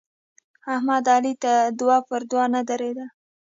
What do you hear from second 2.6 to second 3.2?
درېدل.